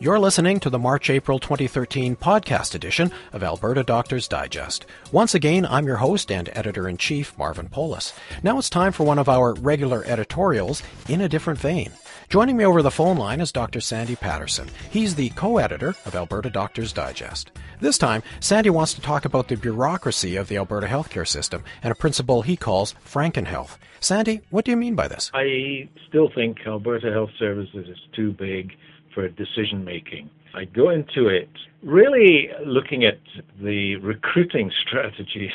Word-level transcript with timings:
You're 0.00 0.20
listening 0.20 0.60
to 0.60 0.70
the 0.70 0.78
March 0.78 1.10
April 1.10 1.40
2013 1.40 2.14
podcast 2.14 2.76
edition 2.76 3.10
of 3.32 3.42
Alberta 3.42 3.82
Doctors 3.82 4.28
Digest. 4.28 4.86
Once 5.10 5.34
again, 5.34 5.66
I'm 5.66 5.88
your 5.88 5.96
host 5.96 6.30
and 6.30 6.48
editor 6.52 6.88
in 6.88 6.98
chief, 6.98 7.36
Marvin 7.36 7.68
Polis. 7.68 8.12
Now 8.44 8.58
it's 8.58 8.70
time 8.70 8.92
for 8.92 9.02
one 9.02 9.18
of 9.18 9.28
our 9.28 9.54
regular 9.54 10.04
editorials 10.04 10.84
in 11.08 11.20
a 11.20 11.28
different 11.28 11.58
vein. 11.58 11.90
Joining 12.28 12.58
me 12.58 12.66
over 12.66 12.82
the 12.82 12.90
phone 12.90 13.16
line 13.16 13.40
is 13.40 13.52
Dr. 13.52 13.80
Sandy 13.80 14.14
Patterson. 14.14 14.68
He's 14.90 15.14
the 15.14 15.30
co 15.30 15.56
editor 15.56 15.94
of 16.04 16.14
Alberta 16.14 16.50
Doctors 16.50 16.92
Digest. 16.92 17.52
This 17.80 17.96
time, 17.96 18.22
Sandy 18.40 18.68
wants 18.68 18.92
to 18.92 19.00
talk 19.00 19.24
about 19.24 19.48
the 19.48 19.56
bureaucracy 19.56 20.36
of 20.36 20.46
the 20.48 20.58
Alberta 20.58 20.86
healthcare 20.86 21.26
system 21.26 21.64
and 21.82 21.90
a 21.90 21.94
principle 21.94 22.42
he 22.42 22.54
calls 22.54 22.94
Frankenhealth. 23.02 23.78
Sandy, 24.00 24.42
what 24.50 24.66
do 24.66 24.72
you 24.72 24.76
mean 24.76 24.94
by 24.94 25.08
this? 25.08 25.30
I 25.32 25.88
still 26.06 26.28
think 26.34 26.58
Alberta 26.66 27.10
Health 27.10 27.30
Services 27.38 27.88
is 27.88 27.98
too 28.14 28.32
big 28.32 28.72
for 29.14 29.26
decision 29.30 29.82
making. 29.82 30.28
I 30.54 30.66
go 30.66 30.90
into 30.90 31.28
it 31.28 31.48
really 31.82 32.50
looking 32.62 33.04
at 33.04 33.20
the 33.58 33.96
recruiting 33.96 34.70
strategies 34.86 35.52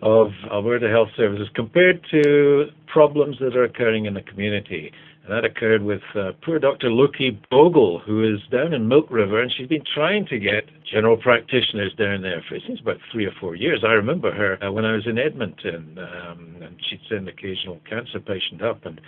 of 0.00 0.30
Alberta 0.48 0.88
Health 0.88 1.08
Services 1.16 1.48
compared 1.54 2.06
to 2.12 2.66
problems 2.86 3.38
that 3.40 3.56
are 3.56 3.64
occurring 3.64 4.06
in 4.06 4.14
the 4.14 4.22
community. 4.22 4.92
That 5.28 5.44
occurred 5.44 5.82
with 5.82 6.02
uh, 6.16 6.32
poor 6.44 6.58
Dr. 6.58 6.90
Loki 6.90 7.40
Bogle, 7.48 8.00
who 8.00 8.24
is 8.24 8.40
down 8.50 8.74
in 8.74 8.88
Milk 8.88 9.06
River, 9.08 9.40
and 9.40 9.52
she's 9.52 9.68
been 9.68 9.84
trying 9.94 10.26
to 10.26 10.38
get 10.38 10.64
general 10.84 11.16
practitioners 11.16 11.94
down 11.94 12.22
there 12.22 12.44
for, 12.48 12.56
it 12.56 12.62
seems, 12.66 12.80
about 12.80 12.98
three 13.12 13.24
or 13.24 13.32
four 13.40 13.54
years. 13.54 13.84
I 13.84 13.92
remember 13.92 14.32
her 14.34 14.62
uh, 14.62 14.72
when 14.72 14.84
I 14.84 14.94
was 14.94 15.06
in 15.06 15.18
Edmonton, 15.18 15.96
um, 15.98 16.56
and 16.60 16.76
she'd 16.88 17.00
send 17.08 17.28
occasional 17.28 17.80
cancer 17.88 18.18
patient 18.18 18.62
up, 18.62 18.84
and 18.84 19.00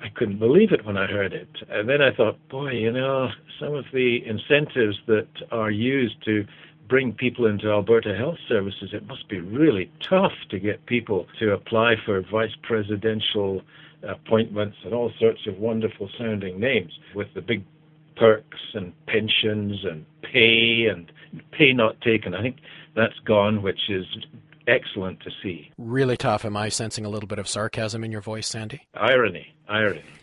I 0.00 0.08
couldn't 0.14 0.38
believe 0.38 0.70
it 0.70 0.84
when 0.84 0.96
I 0.96 1.06
heard 1.06 1.32
it. 1.32 1.48
And 1.68 1.88
then 1.88 2.00
I 2.00 2.14
thought, 2.14 2.38
boy, 2.48 2.70
you 2.70 2.92
know, 2.92 3.30
some 3.58 3.74
of 3.74 3.86
the 3.92 4.18
incentives 4.24 4.98
that 5.08 5.28
are 5.50 5.70
used 5.70 6.24
to 6.26 6.44
bring 6.88 7.12
people 7.12 7.46
into 7.46 7.70
Alberta 7.70 8.16
Health 8.16 8.38
Services, 8.48 8.90
it 8.92 9.06
must 9.06 9.28
be 9.28 9.40
really 9.40 9.90
tough 10.00 10.32
to 10.50 10.58
get 10.58 10.86
people 10.86 11.26
to 11.38 11.52
apply 11.52 11.96
for 12.04 12.20
vice 12.20 12.54
presidential 12.62 13.62
appointments 14.02 14.76
and 14.84 14.94
all 14.94 15.10
sorts 15.18 15.46
of 15.46 15.58
wonderful 15.58 16.08
sounding 16.18 16.60
names 16.60 16.98
with 17.14 17.28
the 17.34 17.40
big 17.40 17.64
perks 18.16 18.60
and 18.74 18.92
pensions 19.06 19.84
and 19.84 20.04
pay 20.22 20.86
and 20.86 21.12
pay 21.52 21.72
not 21.72 22.00
taken. 22.00 22.34
I 22.34 22.42
think 22.42 22.56
that's 22.94 23.18
gone, 23.24 23.62
which 23.62 23.90
is 23.90 24.06
excellent 24.66 25.20
to 25.20 25.30
see. 25.42 25.70
Really 25.78 26.16
tough. 26.16 26.44
Am 26.44 26.56
I 26.56 26.68
sensing 26.68 27.04
a 27.04 27.08
little 27.08 27.26
bit 27.26 27.38
of 27.38 27.48
sarcasm 27.48 28.04
in 28.04 28.12
your 28.12 28.20
voice, 28.20 28.46
Sandy? 28.46 28.86
Irony, 28.94 29.54
irony. 29.68 30.02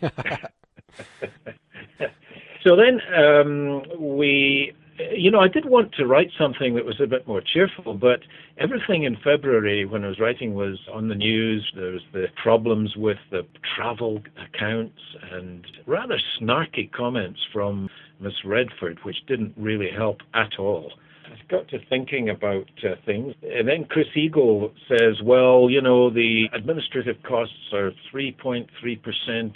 so 2.62 2.76
then 2.76 3.00
um, 3.14 3.82
we, 3.98 4.72
you 4.98 5.30
know, 5.30 5.40
I 5.40 5.48
did 5.48 5.64
want 5.64 5.92
to 5.94 6.06
write 6.06 6.30
something 6.38 6.74
that 6.74 6.84
was 6.84 7.00
a 7.00 7.06
bit 7.06 7.26
more 7.26 7.40
cheerful, 7.40 7.94
but 7.94 8.20
everything 8.58 9.04
in 9.04 9.16
February 9.16 9.84
when 9.84 10.04
I 10.04 10.08
was 10.08 10.20
writing 10.20 10.54
was 10.54 10.78
on 10.92 11.08
the 11.08 11.14
news. 11.14 11.70
There 11.74 11.92
was 11.92 12.02
the 12.12 12.26
problems 12.42 12.94
with 12.96 13.18
the 13.30 13.42
travel 13.74 14.22
accounts 14.36 15.00
and 15.32 15.66
rather 15.86 16.18
snarky 16.40 16.90
comments 16.92 17.40
from 17.52 17.88
Miss 18.20 18.34
Redford, 18.44 18.98
which 19.02 19.16
didn't 19.26 19.54
really 19.56 19.90
help 19.90 20.18
at 20.34 20.58
all. 20.58 20.92
I 21.26 21.36
got 21.50 21.68
to 21.68 21.78
thinking 21.88 22.28
about 22.28 22.70
uh, 22.84 22.94
things. 23.04 23.34
And 23.42 23.66
then 23.66 23.86
Chris 23.86 24.06
Eagle 24.14 24.72
says, 24.88 25.20
well, 25.22 25.68
you 25.68 25.80
know, 25.80 26.10
the 26.10 26.44
administrative 26.52 27.16
costs 27.26 27.72
are 27.72 27.90
3.3% 28.14 28.68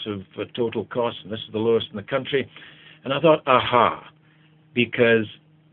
of 0.06 0.55
total 0.55 0.86
costs, 0.86 1.20
and 1.23 1.33
this 1.33 1.41
is 1.47 1.52
the 1.52 1.58
lowest 1.58 1.86
in 1.91 1.97
the 1.97 2.02
country. 2.02 2.50
And 3.05 3.12
I 3.12 3.20
thought, 3.20 3.42
aha, 3.47 4.05
because 4.78 5.26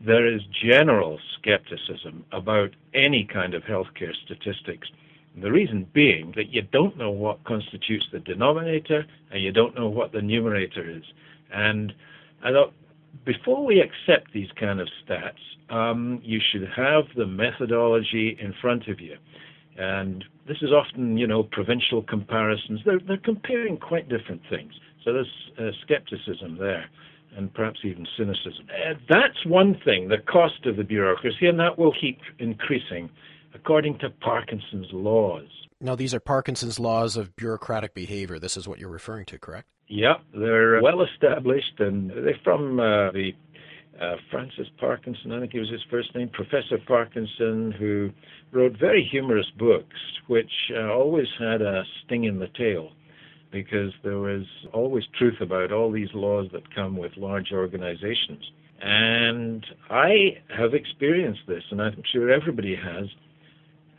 there 0.04 0.26
is 0.26 0.40
general 0.68 1.20
skepticism 1.38 2.24
about 2.32 2.70
any 2.92 3.22
kind 3.24 3.54
of 3.54 3.62
healthcare 3.62 4.12
statistics. 4.24 4.88
The 5.40 5.52
reason 5.52 5.86
being 5.92 6.32
that 6.34 6.52
you 6.52 6.62
don't 6.62 6.98
know 6.98 7.12
what 7.12 7.44
constitutes 7.44 8.06
the 8.10 8.18
denominator 8.18 9.06
and 9.30 9.40
you 9.40 9.52
don't 9.52 9.76
know 9.76 9.88
what 9.88 10.10
the 10.10 10.20
numerator 10.20 10.90
is. 10.90 11.04
And 11.52 11.92
I 12.42 12.50
thought 12.50 12.72
before 13.24 13.64
we 13.64 13.80
accept 13.80 14.32
these 14.32 14.50
kind 14.58 14.80
of 14.80 14.88
stats, 15.00 15.44
um, 15.70 16.20
you 16.24 16.40
should 16.50 16.68
have 16.76 17.04
the 17.16 17.26
methodology 17.26 18.36
in 18.40 18.54
front 18.60 18.88
of 18.88 18.98
you. 18.98 19.18
And 19.78 20.24
this 20.48 20.56
is 20.62 20.72
often, 20.72 21.16
you 21.16 21.28
know, 21.28 21.44
provincial 21.44 22.02
comparisons. 22.02 22.80
They're, 22.84 22.98
they're 23.06 23.18
comparing 23.18 23.76
quite 23.76 24.08
different 24.08 24.42
things. 24.50 24.72
So 25.04 25.12
there's 25.12 25.50
uh, 25.60 25.70
skepticism 25.82 26.58
there, 26.58 26.86
and 27.36 27.52
perhaps 27.52 27.80
even 27.84 28.06
cynicism. 28.16 28.66
Uh, 28.70 28.94
that's 29.08 29.44
one 29.44 29.78
thing, 29.84 30.08
the 30.08 30.18
cost 30.18 30.66
of 30.66 30.76
the 30.76 30.84
bureaucracy, 30.84 31.46
and 31.46 31.58
that 31.60 31.78
will 31.78 31.92
keep 32.00 32.18
increasing 32.38 33.10
according 33.54 33.98
to 33.98 34.10
Parkinson's 34.10 34.88
laws. 34.92 35.48
Now, 35.80 35.94
these 35.94 36.14
are 36.14 36.20
Parkinson's 36.20 36.78
laws 36.78 37.16
of 37.16 37.36
bureaucratic 37.36 37.94
behavior. 37.94 38.38
This 38.38 38.56
is 38.56 38.66
what 38.66 38.78
you're 38.78 38.90
referring 38.90 39.26
to, 39.26 39.38
correct? 39.38 39.68
Yeah, 39.88 40.14
they're 40.34 40.80
well 40.82 41.02
established, 41.02 41.78
and 41.78 42.10
they're 42.10 42.40
from 42.42 42.80
uh, 42.80 43.12
the 43.12 43.32
uh, 44.00 44.16
Francis 44.30 44.68
Parkinson, 44.78 45.32
I 45.32 45.40
think 45.40 45.54
it 45.54 45.60
was 45.60 45.70
his 45.70 45.84
first 45.90 46.14
name, 46.14 46.28
Professor 46.28 46.78
Parkinson, 46.86 47.72
who 47.72 48.10
wrote 48.52 48.78
very 48.78 49.06
humorous 49.10 49.50
books, 49.58 49.96
which 50.26 50.50
uh, 50.74 50.92
always 50.92 51.28
had 51.38 51.62
a 51.62 51.82
sting 52.04 52.24
in 52.24 52.38
the 52.38 52.48
tail 52.48 52.92
because 53.56 53.92
there 54.04 54.18
was 54.18 54.44
always 54.74 55.04
truth 55.18 55.40
about 55.40 55.72
all 55.72 55.90
these 55.90 56.12
laws 56.12 56.46
that 56.52 56.74
come 56.74 56.94
with 56.94 57.12
large 57.16 57.52
organizations. 57.52 58.44
And 58.82 59.64
I 59.88 60.36
have 60.54 60.74
experienced 60.74 61.40
this, 61.48 61.62
and 61.70 61.80
I'm 61.80 62.02
sure 62.12 62.30
everybody 62.30 62.76
has. 62.76 63.06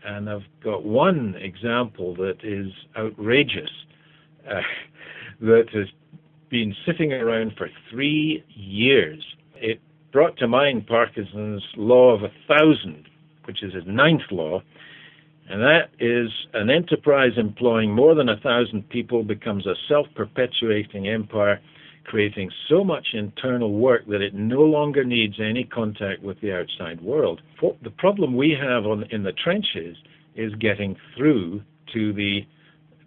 And 0.06 0.30
I've 0.30 0.46
got 0.64 0.86
one 0.86 1.34
example 1.40 2.16
that 2.18 2.38
is 2.44 2.72
outrageous. 2.96 3.72
Uh, 4.50 4.62
that 5.42 5.66
has 5.74 5.88
been 6.50 6.74
sitting 6.86 7.12
around 7.12 7.52
for 7.58 7.70
three 7.92 8.46
years. 8.48 9.22
It 9.56 9.82
brought 10.14 10.38
to 10.38 10.48
mind 10.48 10.88
Parkinson's 10.88 11.62
law 11.76 12.14
of 12.14 12.24
a 12.24 12.32
thousand, 12.48 13.10
which 13.44 13.62
is 13.62 13.74
his 13.74 13.84
ninth 13.86 14.22
law, 14.32 14.62
and 15.50 15.62
that 15.62 15.90
is 16.00 16.30
an 16.54 16.70
enterprise 16.70 17.32
employing 17.38 17.94
more 17.94 18.16
than 18.16 18.30
a 18.30 18.38
thousand 18.38 18.90
people 18.90 19.24
becomes 19.24 19.66
a 19.66 19.76
self-perpetuating 19.88 21.08
empire, 21.08 21.62
creating 22.04 22.50
so 22.70 22.84
much 22.84 23.08
internal 23.14 23.74
work 23.74 24.06
that 24.08 24.22
it 24.22 24.34
no 24.34 24.62
longer 24.62 25.04
needs 25.04 25.36
any 25.40 25.64
contact 25.64 26.22
with 26.22 26.40
the 26.42 26.54
outside 26.54 27.00
world. 27.02 27.42
The 27.82 27.90
problem 27.92 28.36
we 28.36 28.58
have 28.60 28.86
on, 28.86 29.04
in 29.12 29.24
the 29.24 29.32
trenches 29.32 29.96
is 30.36 30.54
getting 30.56 30.96
through 31.16 31.62
to 31.94 32.14
the 32.14 32.42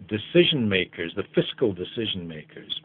decision 0.07 0.67
makers, 0.67 1.13
the 1.15 1.23
fiscal 1.35 1.73
decision 1.73 2.27
makers. 2.27 2.81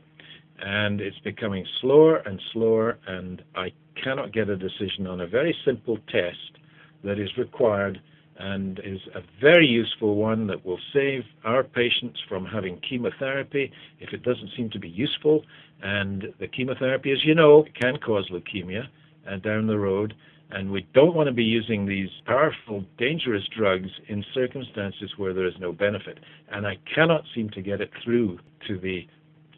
And 0.58 1.00
it's 1.00 1.18
becoming 1.20 1.66
slower 1.80 2.16
and 2.18 2.40
slower, 2.52 2.98
and 3.06 3.42
I 3.54 3.72
cannot 4.02 4.32
get 4.32 4.48
a 4.48 4.56
decision 4.56 5.06
on 5.06 5.20
a 5.22 5.26
very 5.26 5.56
simple 5.64 5.98
test 6.10 6.58
that 7.04 7.18
is 7.18 7.30
required 7.38 8.00
and 8.38 8.78
is 8.84 9.00
a 9.14 9.20
very 9.40 9.66
useful 9.66 10.16
one 10.16 10.46
that 10.46 10.64
will 10.64 10.78
save 10.92 11.22
our 11.44 11.62
patients 11.64 12.20
from 12.28 12.44
having 12.44 12.80
chemotherapy 12.88 13.72
if 14.00 14.12
it 14.12 14.22
doesn't 14.22 14.50
seem 14.56 14.70
to 14.70 14.78
be 14.78 14.88
useful. 14.88 15.44
And 15.82 16.24
the 16.38 16.48
chemotherapy, 16.48 17.12
as 17.12 17.24
you 17.24 17.34
know, 17.34 17.64
can 17.80 17.96
cause 17.98 18.30
leukemia 18.30 18.84
uh, 19.30 19.36
down 19.38 19.66
the 19.66 19.78
road. 19.78 20.14
And 20.50 20.70
we 20.70 20.86
don't 20.94 21.14
want 21.14 21.26
to 21.26 21.32
be 21.32 21.42
using 21.42 21.86
these 21.86 22.08
powerful, 22.24 22.84
dangerous 22.98 23.42
drugs 23.56 23.88
in 24.08 24.24
circumstances 24.32 25.12
where 25.16 25.34
there 25.34 25.46
is 25.46 25.54
no 25.58 25.72
benefit. 25.72 26.18
And 26.52 26.66
I 26.66 26.78
cannot 26.94 27.24
seem 27.34 27.50
to 27.50 27.62
get 27.62 27.80
it 27.80 27.90
through 28.04 28.38
to 28.68 28.78
the 28.78 29.06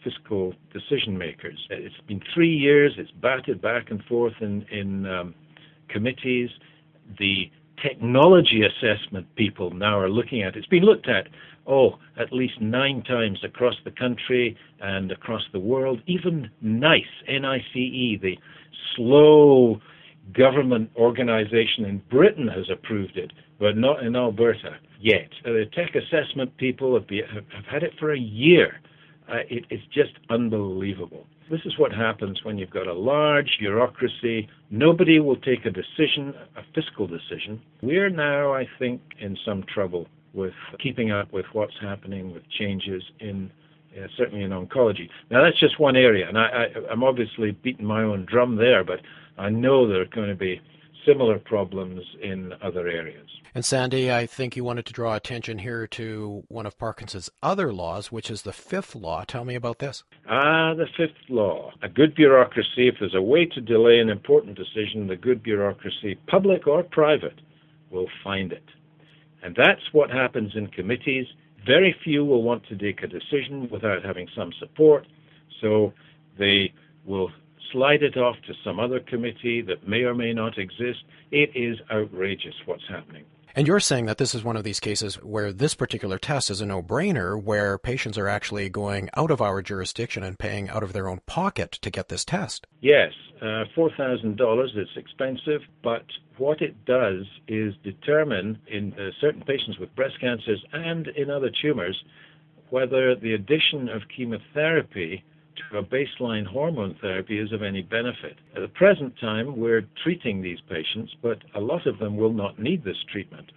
fiscal 0.02 0.54
decision 0.72 1.18
makers. 1.18 1.58
It's 1.70 1.94
been 2.06 2.22
three 2.32 2.54
years, 2.54 2.94
it's 2.96 3.10
batted 3.10 3.60
back 3.60 3.90
and 3.90 4.02
forth 4.04 4.34
in, 4.40 4.62
in 4.70 5.06
um, 5.06 5.34
committees. 5.88 6.50
The 7.18 7.50
technology 7.82 8.62
assessment 8.62 9.26
people 9.36 9.70
now 9.70 9.98
are 9.98 10.10
looking 10.10 10.42
at, 10.42 10.56
it's 10.56 10.66
been 10.66 10.84
looked 10.84 11.08
at, 11.08 11.28
oh, 11.66 11.98
at 12.18 12.32
least 12.32 12.60
nine 12.60 13.02
times 13.02 13.38
across 13.44 13.74
the 13.84 13.90
country 13.90 14.56
and 14.80 15.12
across 15.12 15.42
the 15.52 15.60
world. 15.60 16.00
Even 16.06 16.50
NICE, 16.60 17.02
N-I-C-E, 17.28 18.18
the 18.20 18.38
slow 18.96 19.80
government 20.32 20.90
organization 20.96 21.84
in 21.84 22.02
Britain 22.10 22.48
has 22.48 22.68
approved 22.70 23.16
it, 23.16 23.32
but 23.58 23.76
not 23.76 24.02
in 24.02 24.16
Alberta 24.16 24.76
yet. 25.00 25.28
Uh, 25.44 25.52
the 25.52 25.64
tech 25.74 25.94
assessment 25.94 26.56
people 26.56 26.94
have, 26.94 27.06
be, 27.06 27.22
have, 27.34 27.44
had 27.70 27.82
it 27.82 27.92
for 27.98 28.12
a 28.12 28.18
year. 28.18 28.80
Uh, 29.28 29.38
it, 29.48 29.64
it's 29.70 29.84
just 29.92 30.12
unbelievable. 30.30 31.26
This 31.50 31.60
is 31.64 31.78
what 31.78 31.92
happens 31.92 32.44
when 32.44 32.58
you've 32.58 32.70
got 32.70 32.86
a 32.86 32.92
large 32.92 33.56
bureaucracy. 33.58 34.48
Nobody 34.70 35.18
will 35.18 35.36
take 35.36 35.64
a 35.64 35.70
decision, 35.70 36.34
a 36.56 36.62
fiscal 36.74 37.06
decision. 37.06 37.62
We're 37.80 38.10
now, 38.10 38.52
I 38.52 38.68
think, 38.78 39.00
in 39.18 39.36
some 39.46 39.64
trouble 39.72 40.06
with 40.34 40.52
keeping 40.78 41.10
up 41.10 41.32
with 41.32 41.46
what's 41.52 41.78
happening 41.80 42.32
with 42.34 42.42
changes 42.50 43.02
in 43.20 43.50
uh, 43.96 44.06
certainly 44.16 44.44
in 44.44 44.50
oncology. 44.50 45.08
Now, 45.30 45.42
that's 45.42 45.58
just 45.58 45.80
one 45.80 45.96
area, 45.96 46.28
and 46.28 46.38
I, 46.38 46.42
I, 46.44 46.66
I'm 46.90 47.02
obviously 47.02 47.52
beating 47.52 47.86
my 47.86 48.02
own 48.02 48.26
drum 48.26 48.56
there, 48.56 48.84
but 48.84 49.00
I 49.38 49.48
know 49.48 49.88
there 49.88 50.02
are 50.02 50.06
going 50.06 50.28
to 50.28 50.34
be 50.34 50.60
similar 51.08 51.38
problems 51.38 52.02
in 52.22 52.52
other 52.62 52.86
areas. 52.86 53.28
And 53.54 53.64
Sandy, 53.64 54.12
I 54.12 54.26
think 54.26 54.56
you 54.56 54.64
wanted 54.64 54.84
to 54.86 54.92
draw 54.92 55.14
attention 55.14 55.58
here 55.58 55.86
to 55.88 56.44
one 56.48 56.66
of 56.66 56.78
Parkinson's 56.78 57.30
other 57.42 57.72
laws, 57.72 58.12
which 58.12 58.30
is 58.30 58.42
the 58.42 58.52
fifth 58.52 58.94
law. 58.94 59.24
Tell 59.26 59.44
me 59.44 59.54
about 59.54 59.78
this. 59.78 60.04
Ah, 60.28 60.74
the 60.74 60.86
fifth 60.96 61.28
law. 61.28 61.72
A 61.82 61.88
good 61.88 62.14
bureaucracy, 62.14 62.88
if 62.88 62.96
there's 63.00 63.14
a 63.14 63.22
way 63.22 63.46
to 63.46 63.60
delay 63.60 63.98
an 64.00 64.10
important 64.10 64.56
decision, 64.56 65.06
the 65.06 65.16
good 65.16 65.42
bureaucracy, 65.42 66.18
public 66.26 66.66
or 66.66 66.82
private, 66.82 67.40
will 67.90 68.08
find 68.22 68.52
it. 68.52 68.64
And 69.42 69.56
that's 69.56 69.92
what 69.92 70.10
happens 70.10 70.52
in 70.54 70.66
committees. 70.66 71.26
Very 71.66 71.96
few 72.04 72.24
will 72.24 72.42
want 72.42 72.66
to 72.68 72.76
take 72.76 73.02
a 73.02 73.06
decision 73.06 73.68
without 73.70 74.04
having 74.04 74.28
some 74.36 74.52
support, 74.58 75.06
so 75.60 75.92
they 76.38 76.72
will 77.04 77.30
slide 77.72 78.02
it 78.02 78.16
off 78.16 78.36
to 78.46 78.54
some 78.64 78.78
other 78.80 79.00
committee 79.00 79.62
that 79.62 79.86
may 79.86 80.02
or 80.02 80.14
may 80.14 80.32
not 80.32 80.58
exist. 80.58 81.04
It 81.30 81.50
is 81.54 81.78
outrageous 81.90 82.54
what's 82.66 82.88
happening. 82.88 83.24
And 83.54 83.66
you're 83.66 83.80
saying 83.80 84.06
that 84.06 84.18
this 84.18 84.34
is 84.34 84.44
one 84.44 84.56
of 84.56 84.62
these 84.62 84.78
cases 84.78 85.16
where 85.16 85.52
this 85.52 85.74
particular 85.74 86.18
test 86.18 86.48
is 86.48 86.60
a 86.60 86.66
no 86.66 86.82
brainer, 86.82 87.42
where 87.42 87.76
patients 87.76 88.16
are 88.16 88.28
actually 88.28 88.68
going 88.68 89.10
out 89.16 89.30
of 89.30 89.40
our 89.40 89.62
jurisdiction 89.62 90.22
and 90.22 90.38
paying 90.38 90.68
out 90.68 90.82
of 90.82 90.92
their 90.92 91.08
own 91.08 91.20
pocket 91.26 91.72
to 91.72 91.90
get 91.90 92.08
this 92.08 92.24
test. 92.24 92.66
Yes, 92.80 93.12
uh, 93.40 93.64
$4,000, 93.76 94.76
it's 94.76 94.90
expensive, 94.96 95.62
but 95.82 96.04
what 96.36 96.60
it 96.62 96.84
does 96.84 97.24
is 97.48 97.74
determine 97.82 98.58
in 98.68 98.92
uh, 98.92 99.10
certain 99.20 99.42
patients 99.42 99.78
with 99.80 99.94
breast 99.96 100.20
cancers 100.20 100.64
and 100.72 101.08
in 101.08 101.30
other 101.30 101.50
tumors 101.62 102.00
whether 102.70 103.14
the 103.14 103.34
addition 103.34 103.88
of 103.88 104.02
chemotherapy 104.14 105.24
to 105.70 105.78
a 105.78 105.82
baseline 105.82 106.46
hormone 106.46 106.96
therapy 107.00 107.38
is 107.38 107.52
of 107.52 107.62
any 107.62 107.82
benefit. 107.82 108.36
At 108.54 108.62
the 108.62 108.68
present 108.68 109.14
time, 109.20 109.56
we're 109.56 109.86
treating 110.02 110.42
these 110.42 110.58
patients, 110.68 111.14
but 111.22 111.38
a 111.54 111.60
lot 111.60 111.86
of 111.86 111.98
them 111.98 112.16
will 112.16 112.32
not 112.32 112.58
need 112.58 112.84
this 112.84 112.96
treatment. 113.10 113.50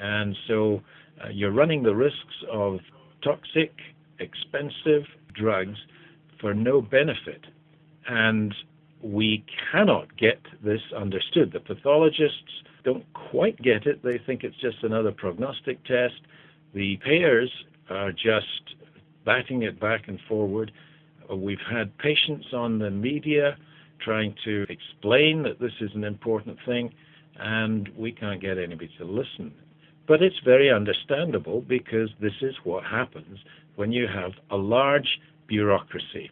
And 0.00 0.36
so 0.48 0.82
uh, 1.22 1.28
you're 1.28 1.52
running 1.52 1.82
the 1.82 1.94
risks 1.94 2.44
of 2.50 2.80
toxic, 3.22 3.72
expensive 4.18 5.04
drugs 5.34 5.76
for 6.40 6.54
no 6.54 6.80
benefit. 6.80 7.44
And 8.08 8.54
we 9.02 9.44
cannot 9.70 10.16
get 10.16 10.40
this 10.62 10.80
understood. 10.96 11.52
The 11.52 11.60
pathologists 11.60 12.64
don't 12.84 13.04
quite 13.12 13.60
get 13.60 13.86
it. 13.86 14.02
They 14.02 14.18
think 14.18 14.42
it's 14.42 14.60
just 14.60 14.82
another 14.82 15.12
prognostic 15.12 15.84
test. 15.84 16.20
The 16.74 16.98
payers 17.04 17.50
are 17.88 18.12
just 18.12 18.76
batting 19.24 19.62
it 19.62 19.78
back 19.78 20.08
and 20.08 20.18
forward. 20.28 20.72
We've 21.34 21.58
had 21.70 21.96
patients 21.98 22.46
on 22.52 22.78
the 22.78 22.90
media 22.90 23.56
trying 24.00 24.34
to 24.44 24.66
explain 24.68 25.42
that 25.42 25.60
this 25.60 25.72
is 25.80 25.90
an 25.94 26.04
important 26.04 26.58
thing, 26.66 26.92
and 27.38 27.88
we 27.96 28.12
can't 28.12 28.40
get 28.40 28.58
anybody 28.58 28.90
to 28.98 29.04
listen. 29.04 29.52
But 30.06 30.22
it's 30.22 30.40
very 30.44 30.70
understandable 30.70 31.60
because 31.60 32.10
this 32.20 32.32
is 32.40 32.54
what 32.64 32.84
happens 32.84 33.38
when 33.76 33.92
you 33.92 34.06
have 34.08 34.32
a 34.50 34.56
large 34.56 35.20
bureaucracy 35.46 36.30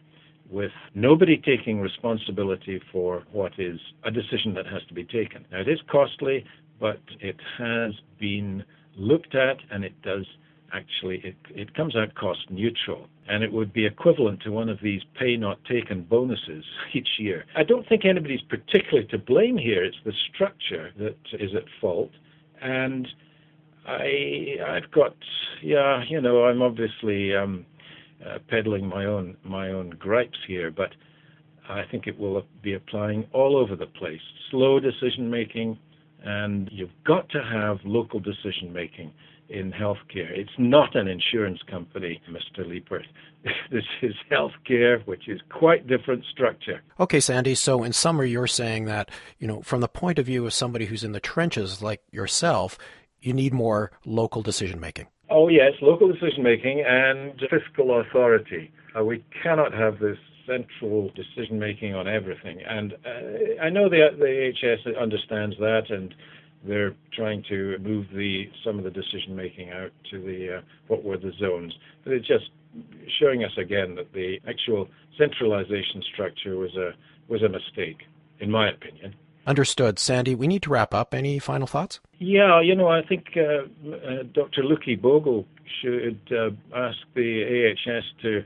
with 0.49 0.71
nobody 0.95 1.37
taking 1.37 1.79
responsibility 1.79 2.81
for 2.91 3.23
what 3.31 3.53
is 3.57 3.79
a 4.03 4.11
decision 4.11 4.53
that 4.55 4.65
has 4.65 4.81
to 4.87 4.93
be 4.93 5.03
taken. 5.03 5.45
Now, 5.51 5.61
it 5.61 5.69
is 5.69 5.79
costly, 5.89 6.43
but 6.79 6.99
it 7.19 7.37
has 7.57 7.93
been 8.19 8.63
looked 8.97 9.35
at 9.35 9.57
and 9.71 9.85
it 9.85 10.01
does 10.01 10.25
actually, 10.73 11.21
it, 11.23 11.35
it 11.49 11.73
comes 11.73 11.95
out 11.95 12.15
cost 12.15 12.39
neutral. 12.49 13.07
And 13.27 13.43
it 13.43 13.51
would 13.51 13.71
be 13.71 13.85
equivalent 13.85 14.41
to 14.43 14.51
one 14.51 14.69
of 14.69 14.79
these 14.81 15.01
pay 15.17 15.37
not 15.37 15.63
taken 15.65 16.03
bonuses 16.03 16.63
each 16.93 17.09
year. 17.17 17.45
I 17.55 17.63
don't 17.63 17.87
think 17.87 18.05
anybody's 18.05 18.41
particularly 18.41 19.07
to 19.09 19.17
blame 19.17 19.57
here. 19.57 19.83
It's 19.83 19.97
the 20.05 20.13
structure 20.33 20.91
that 20.97 21.17
is 21.33 21.55
at 21.55 21.65
fault. 21.79 22.11
And 22.61 23.07
I, 23.87 24.57
I've 24.67 24.91
got, 24.91 25.15
yeah, 25.63 26.03
you 26.07 26.21
know, 26.21 26.45
I'm 26.45 26.61
obviously 26.61 27.35
um, 27.35 27.65
uh, 28.25 28.39
peddling 28.47 28.85
my 28.87 29.05
own 29.05 29.37
my 29.43 29.71
own 29.71 29.91
gripes 29.91 30.37
here, 30.47 30.71
but 30.71 30.91
I 31.69 31.83
think 31.89 32.07
it 32.07 32.19
will 32.19 32.43
be 32.61 32.73
applying 32.73 33.25
all 33.31 33.55
over 33.55 33.75
the 33.75 33.85
place. 33.85 34.21
Slow 34.51 34.79
decision 34.79 35.29
making, 35.29 35.77
and 36.23 36.69
you've 36.71 36.89
got 37.05 37.29
to 37.29 37.41
have 37.41 37.77
local 37.85 38.19
decision 38.19 38.73
making 38.73 39.11
in 39.49 39.71
healthcare. 39.71 40.29
It's 40.31 40.51
not 40.57 40.95
an 40.95 41.07
insurance 41.07 41.59
company, 41.69 42.21
Mr. 42.29 42.65
Liepert. 42.65 43.05
this 43.71 43.83
is 44.01 44.13
healthcare, 44.31 45.05
which 45.07 45.27
is 45.27 45.39
quite 45.49 45.87
different 45.87 46.23
structure. 46.31 46.81
Okay, 46.99 47.19
Sandy. 47.19 47.55
So, 47.55 47.83
in 47.83 47.93
summary, 47.93 48.31
you're 48.31 48.47
saying 48.47 48.85
that 48.85 49.09
you 49.39 49.47
know, 49.47 49.61
from 49.61 49.81
the 49.81 49.87
point 49.87 50.19
of 50.19 50.25
view 50.25 50.45
of 50.45 50.53
somebody 50.53 50.85
who's 50.85 51.03
in 51.03 51.13
the 51.13 51.19
trenches 51.19 51.81
like 51.81 52.01
yourself, 52.11 52.77
you 53.21 53.33
need 53.33 53.53
more 53.53 53.91
local 54.05 54.41
decision 54.41 54.79
making. 54.79 55.07
Oh 55.29 55.47
yes, 55.47 55.73
local 55.81 56.11
decision 56.11 56.43
making 56.43 56.83
and 56.85 57.39
fiscal 57.49 57.99
authority. 57.99 58.71
Uh, 58.97 59.03
we 59.03 59.23
cannot 59.43 59.73
have 59.73 59.99
this 59.99 60.17
central 60.47 61.11
decision 61.15 61.59
making 61.59 61.93
on 61.93 62.07
everything. 62.07 62.59
And 62.67 62.93
uh, 63.05 63.61
I 63.61 63.69
know 63.69 63.89
the 63.89 64.09
the 64.17 64.51
AHS 64.51 64.95
understands 64.99 65.55
that 65.59 65.89
and 65.89 66.13
they're 66.63 66.95
trying 67.13 67.43
to 67.49 67.77
move 67.79 68.07
the 68.13 68.49
some 68.63 68.77
of 68.77 68.83
the 68.83 68.91
decision 68.91 69.35
making 69.35 69.71
out 69.71 69.91
to 70.11 70.19
the 70.19 70.57
uh, 70.57 70.61
what 70.87 71.03
were 71.03 71.17
the 71.17 71.31
zones. 71.39 71.73
But 72.03 72.13
it's 72.13 72.27
just 72.27 72.49
showing 73.19 73.43
us 73.43 73.51
again 73.57 73.95
that 73.95 74.11
the 74.13 74.39
actual 74.47 74.87
centralization 75.17 76.03
structure 76.13 76.57
was 76.57 76.75
a 76.75 76.91
was 77.27 77.41
a 77.43 77.49
mistake, 77.49 78.03
in 78.39 78.51
my 78.51 78.69
opinion. 78.69 79.15
Understood, 79.47 79.97
Sandy. 79.97 80.35
We 80.35 80.47
need 80.47 80.61
to 80.63 80.69
wrap 80.69 80.93
up. 80.93 81.13
Any 81.13 81.39
final 81.39 81.65
thoughts? 81.65 81.99
Yeah, 82.19 82.61
you 82.61 82.75
know, 82.75 82.89
I 82.89 83.01
think 83.01 83.25
uh, 83.35 83.63
uh, 83.89 84.23
Dr. 84.33 84.63
Lucky 84.63 84.95
Bogle 84.95 85.45
should 85.81 86.19
uh, 86.31 86.49
ask 86.75 86.97
the 87.15 87.73
AHS 87.73 88.03
to 88.21 88.43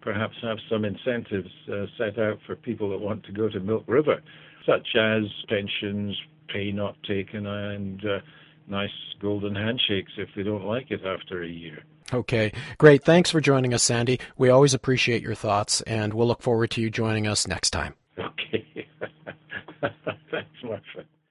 perhaps 0.00 0.34
have 0.42 0.58
some 0.70 0.84
incentives 0.84 1.50
uh, 1.70 1.84
set 1.98 2.18
out 2.18 2.38
for 2.46 2.56
people 2.56 2.90
that 2.90 2.98
want 2.98 3.24
to 3.24 3.32
go 3.32 3.48
to 3.48 3.60
Milk 3.60 3.84
River, 3.86 4.22
such 4.66 4.96
as 4.96 5.24
pensions, 5.48 6.16
pay 6.52 6.72
not 6.72 6.96
taken 7.04 7.46
and 7.46 8.04
uh, 8.04 8.18
nice 8.66 8.90
golden 9.20 9.54
handshakes 9.54 10.12
if 10.16 10.28
they 10.36 10.42
don't 10.42 10.64
like 10.64 10.90
it 10.90 11.04
after 11.04 11.42
a 11.42 11.48
year. 11.48 11.84
Okay, 12.12 12.52
great. 12.78 13.04
Thanks 13.04 13.30
for 13.30 13.40
joining 13.40 13.72
us, 13.72 13.82
Sandy. 13.82 14.18
We 14.36 14.48
always 14.48 14.74
appreciate 14.74 15.22
your 15.22 15.34
thoughts, 15.34 15.80
and 15.82 16.12
we'll 16.12 16.26
look 16.26 16.42
forward 16.42 16.70
to 16.72 16.80
you 16.80 16.90
joining 16.90 17.26
us 17.26 17.46
next 17.46 17.70
time. 17.70 17.94
Okay. 18.18 18.88
Thanks, 20.30 20.64
Martha. 20.64 21.04